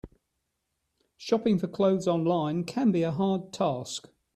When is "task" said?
3.53-4.09